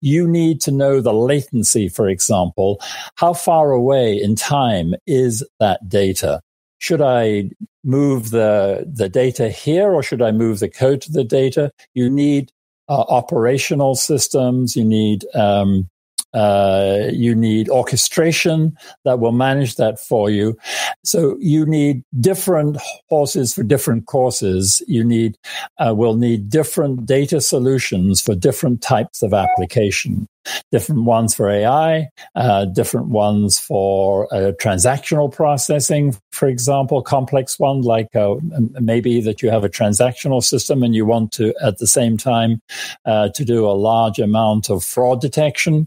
you 0.00 0.26
need 0.26 0.60
to 0.60 0.72
know 0.72 1.00
the 1.00 1.14
latency, 1.14 1.88
for 1.88 2.08
example. 2.08 2.80
How 3.14 3.32
far 3.32 3.70
away 3.70 4.20
in 4.20 4.34
time 4.34 4.94
is 5.06 5.42
that 5.60 5.88
data? 5.88 6.42
Should 6.78 7.00
I 7.00 7.50
move 7.84 8.30
the, 8.30 8.84
the 8.92 9.08
data 9.08 9.48
here 9.48 9.92
or 9.92 10.02
should 10.02 10.20
I 10.20 10.32
move 10.32 10.58
the 10.58 10.68
code 10.68 11.00
to 11.02 11.12
the 11.12 11.24
data? 11.24 11.70
You 11.94 12.10
need 12.10 12.50
uh, 12.90 13.04
operational 13.08 13.94
systems. 13.94 14.76
You 14.76 14.84
need 14.84 15.24
um, 15.34 15.88
uh, 16.34 17.08
you 17.12 17.34
need 17.34 17.68
orchestration 17.68 18.76
that 19.04 19.18
will 19.18 19.32
manage 19.32 19.76
that 19.76 19.98
for 19.98 20.30
you. 20.30 20.56
So 21.04 21.36
you 21.40 21.66
need 21.66 22.04
different 22.20 22.78
horses 23.08 23.54
for 23.54 23.62
different 23.62 24.06
courses. 24.06 24.82
You 24.86 25.02
need 25.02 25.38
uh, 25.78 25.94
will 25.96 26.16
need 26.16 26.48
different 26.48 27.06
data 27.06 27.40
solutions 27.40 28.20
for 28.20 28.34
different 28.34 28.82
types 28.82 29.22
of 29.22 29.32
application 29.32 30.28
different 30.72 31.04
ones 31.04 31.34
for 31.34 31.50
AI, 31.50 32.08
uh, 32.34 32.64
different 32.66 33.08
ones 33.08 33.58
for 33.58 34.32
uh, 34.32 34.52
transactional 34.60 35.32
processing, 35.32 36.16
for 36.32 36.48
example, 36.48 37.02
complex 37.02 37.58
one 37.58 37.82
like 37.82 38.14
uh, 38.14 38.36
maybe 38.80 39.20
that 39.20 39.42
you 39.42 39.50
have 39.50 39.64
a 39.64 39.68
transactional 39.68 40.42
system 40.42 40.82
and 40.82 40.94
you 40.94 41.04
want 41.04 41.32
to 41.32 41.54
at 41.62 41.78
the 41.78 41.86
same 41.86 42.16
time 42.16 42.60
uh, 43.04 43.28
to 43.30 43.44
do 43.44 43.66
a 43.66 43.72
large 43.72 44.18
amount 44.18 44.70
of 44.70 44.84
fraud 44.84 45.20
detection. 45.20 45.86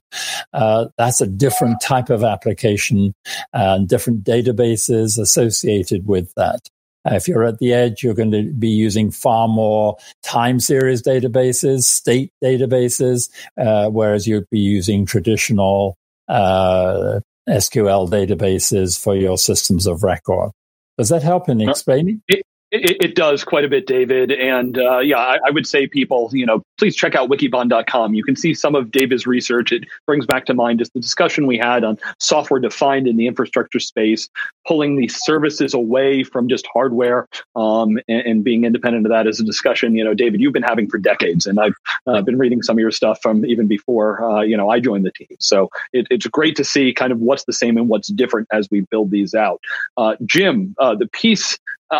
Uh, 0.53 0.87
that's 0.97 1.21
a 1.21 1.27
different 1.27 1.81
type 1.81 2.09
of 2.09 2.23
application 2.23 3.13
and 3.53 3.87
different 3.87 4.23
databases 4.23 5.17
associated 5.19 6.05
with 6.07 6.33
that. 6.35 6.69
Uh, 7.05 7.15
if 7.15 7.27
you're 7.27 7.43
at 7.43 7.59
the 7.59 7.73
edge, 7.73 8.03
you're 8.03 8.13
going 8.13 8.31
to 8.31 8.43
be 8.53 8.69
using 8.69 9.11
far 9.11 9.47
more 9.47 9.97
time 10.23 10.59
series 10.59 11.01
databases, 11.01 11.83
state 11.83 12.31
databases, 12.43 13.29
uh, 13.57 13.89
whereas 13.89 14.27
you'd 14.27 14.49
be 14.49 14.59
using 14.59 15.05
traditional 15.05 15.97
uh, 16.27 17.19
SQL 17.49 18.09
databases 18.09 19.01
for 19.01 19.15
your 19.15 19.37
systems 19.37 19.85
of 19.85 20.03
record. 20.03 20.51
Does 20.97 21.09
that 21.09 21.23
help 21.23 21.49
in 21.49 21.61
explaining? 21.61 22.21
It, 22.27 22.43
it, 22.71 22.97
it, 23.03 23.15
does 23.15 23.43
quite 23.43 23.65
a 23.65 23.69
bit, 23.69 23.85
David. 23.85 24.31
And 24.31 24.77
uh, 24.77 24.99
yeah, 24.99 25.17
I, 25.17 25.37
I, 25.45 25.51
would 25.51 25.67
say 25.67 25.87
people, 25.87 26.29
you 26.33 26.45
know, 26.45 26.63
please 26.83 26.97
check 26.97 27.15
out 27.15 27.29
wikibon.com. 27.29 28.13
You 28.13 28.25
can 28.25 28.35
see 28.35 28.53
some 28.53 28.75
of 28.75 28.91
David's 28.91 29.25
research. 29.25 29.71
It 29.71 29.85
brings 30.05 30.25
back 30.25 30.43
to 30.47 30.53
mind 30.53 30.79
just 30.79 30.91
the 30.91 30.99
discussion 30.99 31.47
we 31.47 31.57
had 31.57 31.85
on 31.85 31.97
software 32.19 32.59
defined 32.59 33.07
in 33.07 33.15
the 33.15 33.25
infrastructure 33.25 33.79
space, 33.79 34.27
pulling 34.67 34.97
these 34.97 35.17
services 35.23 35.73
away 35.73 36.23
from 36.25 36.49
just 36.49 36.67
hardware 36.73 37.29
um, 37.55 37.99
and, 38.09 38.21
and, 38.27 38.43
being 38.43 38.65
independent 38.65 39.05
of 39.05 39.11
that. 39.11 39.23
that 39.23 39.29
is 39.29 39.39
a 39.39 39.45
discussion, 39.45 39.95
you 39.95 40.03
know, 40.03 40.13
David, 40.13 40.41
you've 40.41 40.51
been 40.51 40.61
having 40.61 40.89
for 40.89 40.97
decades. 40.97 41.45
And 41.45 41.57
I've 41.57 41.75
uh, 42.05 42.21
been 42.21 42.37
reading 42.37 42.61
some 42.61 42.75
of 42.75 42.81
your 42.81 42.91
stuff 42.91 43.19
from 43.21 43.45
even 43.45 43.65
before, 43.65 44.21
uh, 44.21 44.41
you 44.41 44.57
know, 44.57 44.69
I 44.69 44.81
joined 44.81 45.05
the 45.05 45.11
team. 45.11 45.37
So 45.39 45.69
it, 45.93 46.05
it's 46.09 46.27
great 46.27 46.57
to 46.57 46.65
see 46.65 46.93
kind 46.93 47.13
of 47.13 47.19
what's 47.19 47.45
the 47.45 47.53
same 47.53 47.77
and 47.77 47.87
what's 47.87 48.09
different 48.09 48.49
as 48.51 48.67
we 48.69 48.81
build 48.81 49.09
these 49.09 49.33
out. 49.33 49.61
Uh, 49.95 50.17
Jim, 50.25 50.75
uh, 50.79 50.95
the 50.95 51.07
piece 51.07 51.57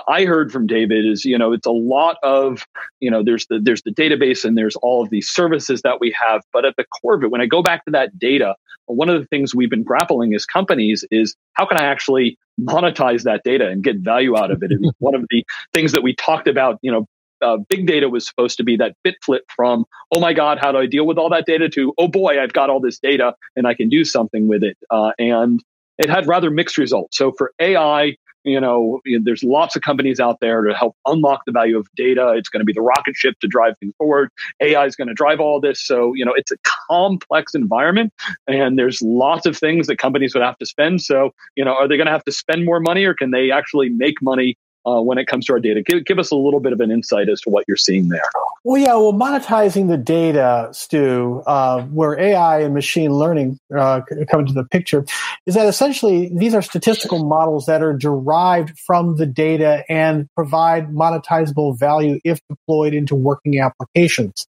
I 0.08 0.26
heard 0.26 0.52
from 0.52 0.68
David 0.68 1.06
is, 1.06 1.26
you 1.26 1.38
know, 1.38 1.52
it's 1.52 1.68
a 1.68 1.72
lot 1.72 2.18
of, 2.24 2.66
you 3.00 3.12
know, 3.12 3.24
there's 3.24 3.46
the 3.48 3.60
there's 3.60 3.82
the 3.84 3.92
database 3.92 4.46
and 4.46 4.58
there's 4.58 4.73
all 4.78 5.04
of 5.04 5.10
these 5.10 5.30
services 5.30 5.82
that 5.84 6.00
we 6.00 6.16
have, 6.20 6.44
but 6.52 6.66
at 6.66 6.76
the 6.78 6.86
core 6.86 7.16
of 7.16 7.24
it, 7.24 7.32
when 7.32 7.42
I 7.42 7.46
go 7.46 7.62
back 7.62 7.86
to 7.86 7.92
that 7.92 8.18
data, 8.18 8.56
one 8.86 9.10
of 9.10 9.20
the 9.20 9.28
things 9.28 9.56
we've 9.56 9.70
been 9.70 9.84
grappling 9.84 10.34
as 10.34 10.46
companies 10.46 11.06
is 11.12 11.36
how 11.54 11.66
can 11.66 11.78
I 11.78 11.86
actually 11.86 12.38
monetize 12.60 13.24
that 13.24 13.42
data 13.44 13.68
and 13.68 13.84
get 13.84 13.98
value 13.98 14.38
out 14.38 14.52
of 14.52 14.62
it? 14.64 14.72
And 14.72 14.92
one 15.00 15.16
of 15.16 15.26
the 15.30 15.44
things 15.74 15.92
that 15.94 16.04
we 16.04 16.14
talked 16.16 16.48
about, 16.48 16.80
you 16.82 16.92
know, 16.92 17.08
uh, 17.42 17.58
big 17.58 17.86
data 17.86 18.10
was 18.10 18.26
supposed 18.26 18.58
to 18.58 18.64
be 18.64 18.78
that 18.78 18.96
bit 19.04 19.16
flip 19.22 19.44
from 19.54 19.84
oh 20.16 20.20
my 20.22 20.32
god 20.32 20.58
how 20.62 20.72
do 20.72 20.78
i 20.78 20.86
deal 20.86 21.06
with 21.06 21.18
all 21.18 21.30
that 21.30 21.46
data 21.46 21.68
to 21.68 21.94
oh 21.98 22.08
boy 22.08 22.42
i've 22.42 22.54
got 22.54 22.70
all 22.70 22.80
this 22.80 23.00
data 23.00 23.36
and 23.58 23.68
i 23.68 23.74
can 23.74 23.90
do 23.90 24.06
something 24.06 24.48
with 24.48 24.64
it 24.64 24.78
uh, 24.92 25.12
and 25.20 25.62
it 25.98 26.10
had 26.10 26.26
rather 26.26 26.50
mixed 26.50 26.78
results 26.78 27.18
so 27.18 27.34
for 27.34 27.52
ai 27.60 28.16
you 28.44 28.60
know, 28.60 29.00
there's 29.22 29.44
lots 29.44 29.76
of 29.76 29.82
companies 29.82 30.20
out 30.20 30.40
there 30.40 30.62
to 30.62 30.74
help 30.74 30.96
unlock 31.08 31.42
the 31.46 31.52
value 31.52 31.78
of 31.78 31.88
data. 31.96 32.34
It's 32.36 32.50
going 32.50 32.62
to 32.62 32.66
be 32.66 32.74
the 32.74 32.82
rocket 32.82 33.16
ship 33.16 33.40
to 33.40 33.48
drive 33.48 33.78
things 33.80 33.94
forward. 33.98 34.30
AI 34.62 34.86
is 34.86 34.96
going 34.96 35.08
to 35.08 35.14
drive 35.14 35.40
all 35.40 35.60
this. 35.60 35.86
So, 35.86 36.14
you 36.14 36.26
know, 36.26 36.34
it's 36.36 36.52
a 36.52 36.58
complex 36.90 37.54
environment 37.56 38.14
and 38.48 38.78
there's 38.78 39.02
lots 39.02 39.46
of 39.46 39.58
things 39.58 39.88
that 39.88 39.98
companies 39.98 40.34
would 40.34 40.44
have 40.44 40.58
to 40.58 40.66
spend. 40.66 41.02
So, 41.02 41.32
you 41.56 41.64
know, 41.64 41.74
are 41.74 41.88
they 41.88 41.98
going 41.98 42.08
to 42.08 42.12
have 42.12 42.26
to 42.26 42.32
spend 42.32 42.66
more 42.66 42.80
money 42.80 43.06
or 43.06 43.14
can 43.14 43.32
they 43.32 43.52
actually 43.52 43.90
make 43.90 44.22
money 44.22 44.58
uh, 44.86 45.02
when 45.02 45.18
it 45.18 45.28
comes 45.28 45.46
to 45.46 45.54
our 45.54 45.60
data. 45.60 45.82
Give, 45.82 46.04
give 46.06 46.20
us 46.20 46.32
a 46.32 46.36
little 46.36 46.60
bit 46.60 46.74
of 46.74 46.80
an 46.80 46.92
insight 46.92 47.30
as 47.30 47.42
to 47.42 47.50
what 47.50 47.66
you're 47.68 47.78
seeing 47.78 48.10
there. 48.10 48.22
Well, 48.64 48.82
yeah, 48.82 48.96
well, 48.96 49.14
monetizing 49.14 49.90
the 49.90 49.98
data, 49.98 50.70
Stu, 50.72 51.44
uh, 51.46 51.84
where 51.84 52.20
AI 52.20 52.62
and 52.62 52.74
machine 52.74 53.12
learning 53.12 53.60
uh, 53.76 54.02
come 54.30 54.42
into 54.42 54.54
the 54.54 54.64
picture, 54.64 55.06
is 55.46 55.56
that 55.56 55.68
essentially 55.68 56.32
these 56.34 56.54
are 56.54 56.62
statistical 56.62 57.26
models 57.26 57.66
that 57.66 57.82
are 57.82 57.94
derived 57.94 58.78
from 58.80 59.18
the 59.18 59.26
data 59.26 59.84
and 59.90 60.28
provide 60.36 60.90
monetizable 60.90 61.78
value 61.78 62.20
if 62.24 62.40
deployed 62.50 62.94
into 62.94 63.16
working 63.16 63.60
applications. 63.60 64.48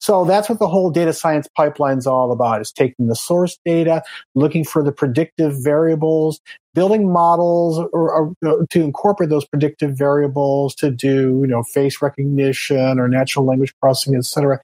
So 0.00 0.24
that's 0.24 0.48
what 0.48 0.58
the 0.58 0.68
whole 0.68 0.90
data 0.90 1.12
science 1.12 1.48
pipeline 1.56 1.98
is 1.98 2.06
all 2.06 2.32
about: 2.32 2.60
is 2.60 2.72
taking 2.72 3.06
the 3.06 3.16
source 3.16 3.58
data, 3.64 4.02
looking 4.34 4.64
for 4.64 4.82
the 4.82 4.92
predictive 4.92 5.62
variables, 5.62 6.40
building 6.74 7.12
models 7.12 7.78
or, 7.92 8.34
or, 8.42 8.66
to 8.70 8.82
incorporate 8.82 9.30
those 9.30 9.44
predictive 9.44 9.96
variables 9.96 10.74
to 10.74 10.90
do 10.90 11.40
you 11.42 11.46
know 11.46 11.62
face 11.62 12.00
recognition 12.00 12.98
or 12.98 13.08
natural 13.08 13.44
language 13.44 13.74
processing 13.80 14.16
etc 14.16 14.60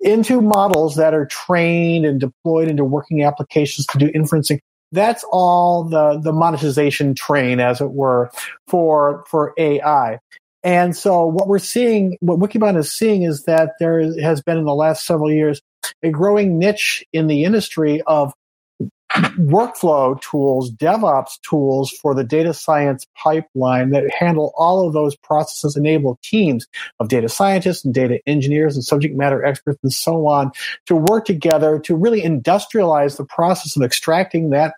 into 0.00 0.40
models 0.40 0.96
that 0.96 1.14
are 1.14 1.26
trained 1.26 2.04
and 2.06 2.20
deployed 2.20 2.68
into 2.68 2.84
working 2.84 3.24
applications 3.24 3.84
to 3.86 3.98
do 3.98 4.08
inferencing. 4.12 4.60
That's 4.92 5.24
all 5.30 5.84
the 5.84 6.20
the 6.22 6.32
monetization 6.32 7.14
train 7.14 7.60
as 7.60 7.80
it 7.80 7.90
were 7.90 8.30
for 8.68 9.24
for 9.28 9.52
ai 9.58 10.18
and 10.62 10.96
so 10.96 11.26
what 11.26 11.46
we're 11.46 11.58
seeing 11.58 12.16
what 12.20 12.38
wikibon 12.38 12.76
is 12.76 12.92
seeing 12.92 13.22
is 13.22 13.44
that 13.44 13.72
there 13.80 14.00
has 14.20 14.40
been 14.40 14.58
in 14.58 14.64
the 14.64 14.74
last 14.74 15.04
several 15.04 15.30
years 15.30 15.60
a 16.02 16.10
growing 16.10 16.58
niche 16.58 17.04
in 17.12 17.26
the 17.26 17.44
industry 17.44 18.02
of 18.06 18.32
workflow 19.38 20.20
tools, 20.20 20.70
DevOps 20.70 21.40
tools 21.42 21.90
for 21.90 22.14
the 22.14 22.24
data 22.24 22.52
science 22.52 23.06
pipeline 23.16 23.90
that 23.90 24.10
handle 24.12 24.52
all 24.56 24.86
of 24.86 24.92
those 24.92 25.16
processes, 25.16 25.76
enable 25.76 26.18
teams 26.22 26.66
of 27.00 27.08
data 27.08 27.28
scientists 27.28 27.84
and 27.84 27.94
data 27.94 28.20
engineers 28.26 28.74
and 28.74 28.84
subject 28.84 29.16
matter 29.16 29.44
experts 29.44 29.78
and 29.82 29.92
so 29.92 30.26
on 30.26 30.50
to 30.86 30.94
work 30.94 31.24
together 31.24 31.78
to 31.78 31.96
really 31.96 32.22
industrialize 32.22 33.16
the 33.16 33.24
process 33.24 33.76
of 33.76 33.82
extracting 33.82 34.50
that 34.50 34.74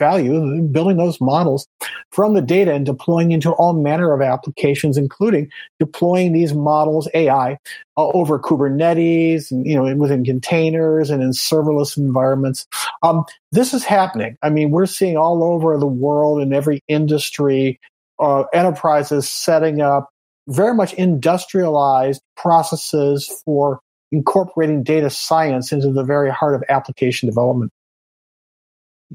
value, 0.00 0.62
building 0.62 0.96
those 0.96 1.20
models 1.20 1.68
from 2.10 2.34
the 2.34 2.42
data 2.42 2.72
and 2.74 2.84
deploying 2.84 3.30
into 3.30 3.52
all 3.52 3.72
manner 3.72 4.12
of 4.12 4.20
applications, 4.20 4.96
including 4.96 5.48
deploying 5.78 6.32
these 6.32 6.52
models 6.52 7.08
AI 7.14 7.52
uh, 7.96 8.08
over 8.08 8.40
Kubernetes 8.40 9.52
and 9.52 9.64
you 9.64 9.76
know 9.76 9.94
within 9.94 10.24
containers 10.24 11.10
and 11.10 11.22
in 11.22 11.30
serverless 11.30 11.96
environments. 11.96 12.66
Um, 13.04 13.24
this 13.52 13.72
is 13.72 13.84
happening. 13.84 14.36
I 14.42 14.50
mean, 14.50 14.72
we're 14.72 14.86
seeing 14.86 15.16
all 15.16 15.44
over 15.44 15.78
the 15.78 15.86
world 15.86 16.42
in 16.42 16.52
every 16.52 16.82
industry 16.88 17.78
uh, 18.18 18.44
enterprises 18.52 19.28
setting 19.28 19.80
up 19.80 20.10
very 20.48 20.74
much 20.74 20.92
industrialized 20.94 22.20
processes 22.36 23.30
for 23.44 23.80
incorporating 24.12 24.82
data 24.82 25.10
science 25.10 25.72
into 25.72 25.92
the 25.92 26.02
very 26.02 26.30
heart 26.30 26.54
of 26.54 26.64
application 26.68 27.28
development. 27.28 27.70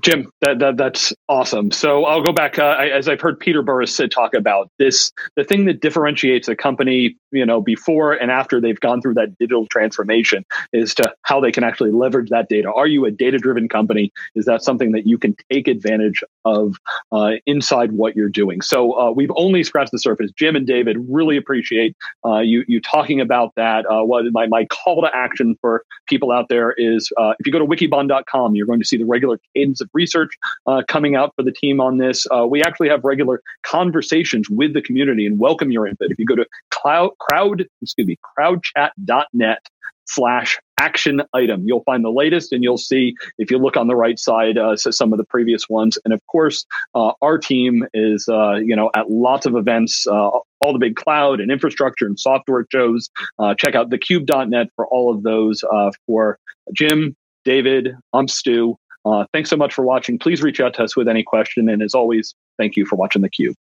Jim, 0.02 0.30
that, 0.42 0.60
that 0.60 0.76
that's 0.76 1.14
awesome. 1.30 1.72
So 1.72 2.04
I'll 2.04 2.22
go 2.22 2.34
back 2.34 2.60
uh, 2.60 2.64
I, 2.64 2.88
as 2.90 3.08
I've 3.08 3.22
heard 3.22 3.40
Peter 3.40 3.62
Burris 3.62 4.00
talk 4.12 4.34
about 4.34 4.70
this. 4.78 5.12
The 5.38 5.46
thing 5.46 5.66
that 5.66 5.80
differentiates 5.80 6.50
a 6.50 6.56
company, 6.56 7.16
you 7.32 7.46
know, 7.46 7.62
before 7.62 8.12
and 8.12 8.30
after 8.30 8.60
they've 8.60 8.80
gone 8.80 9.02
through 9.02 9.14
that 9.14 9.38
digital 9.38 9.68
transformation, 9.68 10.44
is 10.74 10.94
to 10.96 11.14
how 11.22 11.40
they 11.40 11.52
can 11.52 11.64
actually 11.64 11.92
leverage 11.92 12.30
that 12.30 12.50
data. 12.50 12.72
Are 12.72 12.88
you 12.88 13.06
a 13.06 13.12
data-driven 13.12 13.70
company? 13.70 14.12
Is 14.36 14.46
that 14.46 14.64
something 14.64 14.92
that 14.92 15.08
you 15.08 15.18
can 15.18 15.34
take 15.50 15.68
advantage 15.70 16.24
of 16.44 16.76
uh, 17.14 17.34
inside 17.46 17.94
what 17.94 18.18
you're 18.18 18.30
doing? 18.30 18.62
So 18.62 19.00
uh, 19.00 19.12
we've 19.12 19.32
only 19.38 19.64
scratched 19.64 19.94
the 19.94 20.00
surface. 20.00 20.30
Jim 20.38 20.58
and 20.58 20.68
David 20.68 20.98
really 21.08 21.38
appreciate 21.38 21.96
uh, 22.26 22.40
you 22.40 22.66
you 22.68 22.82
talking 22.82 23.22
about 23.22 23.54
that. 23.56 23.86
Uh, 23.86 24.04
what 24.04 24.26
my 24.32 24.46
my 24.48 24.66
call 24.66 25.02
to 25.04 25.10
action 25.16 25.58
for 25.62 25.86
people 26.06 26.34
out 26.34 26.50
there 26.50 26.74
is 26.78 27.14
uh, 27.18 27.34
if 27.40 27.48
you 27.48 27.54
go 27.54 27.60
to 27.60 27.66
wikibon.com, 27.66 28.56
you're 28.56 28.68
going 28.68 28.82
to 28.82 28.86
see 28.86 28.98
the 28.98 29.06
regular 29.06 29.40
cadence 29.56 29.82
research 29.94 30.38
uh, 30.68 30.84
coming 30.88 31.16
out 31.16 31.34
for 31.36 31.44
the 31.44 31.52
team 31.52 31.80
on 31.80 31.98
this. 31.98 32.26
Uh, 32.32 32.46
we 32.46 32.62
actually 32.62 32.90
have 32.90 33.04
regular 33.04 33.42
conversations 33.64 34.50
with 34.50 34.74
the 34.74 34.82
community 34.82 35.26
and 35.26 35.40
welcome 35.40 35.72
your 35.72 35.88
input. 35.88 36.12
If 36.12 36.20
you 36.20 36.26
go 36.26 36.36
to 36.36 36.46
cloud, 36.72 37.12
crowd, 37.20 37.66
excuse 37.82 38.08
me, 38.08 38.18
crowdchat.net 38.38 39.60
slash 40.08 40.60
action 40.78 41.22
item. 41.34 41.64
You'll 41.66 41.84
find 41.84 42.04
the 42.04 42.12
latest 42.12 42.52
and 42.52 42.64
you'll 42.64 42.78
see 42.78 43.16
if 43.38 43.50
you 43.50 43.58
look 43.58 43.78
on 43.78 43.88
the 43.88 43.96
right 43.96 44.20
side, 44.20 44.58
uh, 44.58 44.76
so 44.76 44.92
some 44.92 45.14
of 45.14 45.18
the 45.18 45.24
previous 45.26 45.70
ones. 45.70 45.98
And 46.06 46.14
of 46.14 46.26
course, 46.28 46.66
uh, 46.94 47.14
our 47.22 47.38
team 47.38 47.86
is, 47.94 48.28
uh, 48.30 48.56
you 48.56 48.76
know, 48.76 48.90
at 48.96 49.10
lots 49.10 49.46
of 49.46 49.56
events, 49.56 50.06
uh, 50.08 50.30
all 50.62 50.74
the 50.74 50.80
big 50.80 50.96
cloud 50.96 51.40
and 51.40 51.52
infrastructure 51.52 52.06
and 52.06 52.20
software 52.20 52.66
shows. 52.72 53.10
Uh, 53.40 53.56
check 53.56 53.76
out 53.76 53.90
thecube.net 53.90 54.68
for 54.76 54.88
all 54.88 55.14
of 55.14 55.24
those. 55.24 55.64
Uh, 55.64 55.92
for 56.06 56.38
Jim, 56.74 57.16
David, 57.44 57.96
I'm 58.14 58.28
Stu. 58.28 58.78
Uh, 59.06 59.26
thanks 59.34 59.50
so 59.50 59.58
much 59.58 59.74
for 59.74 59.84
watching. 59.84 60.18
Please 60.18 60.42
reach 60.42 60.60
out 60.60 60.74
to 60.76 60.84
us 60.84 60.96
with 60.96 61.08
any 61.08 61.24
question. 61.24 61.70
And 61.70 61.82
as 61.82 61.94
always, 61.94 62.34
thank 62.58 62.76
you 62.76 62.86
for 62.86 62.96
watching 62.96 63.22
theCUBE. 63.22 63.54